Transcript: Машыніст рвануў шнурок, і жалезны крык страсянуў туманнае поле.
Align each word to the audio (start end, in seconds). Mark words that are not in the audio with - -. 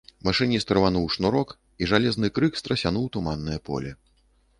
Машыніст 0.27 0.71
рвануў 0.77 1.03
шнурок, 1.15 1.53
і 1.81 1.89
жалезны 1.91 2.31
крык 2.39 2.57
страсянуў 2.61 3.05
туманнае 3.17 3.59
поле. 3.71 3.91